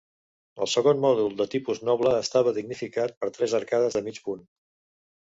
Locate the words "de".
1.41-1.45, 3.99-4.03